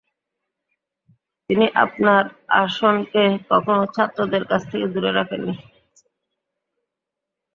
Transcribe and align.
তিনি 1.49 1.65
আপনার 1.83 2.23
আসনকে 2.61 3.23
কখনো 3.51 3.83
ছাত্রদের 3.95 4.43
কাছ 4.45 4.61
থেকে 4.71 4.85
দূরে 4.93 5.11
রাখেন 5.11 5.41
নি। 5.47 5.55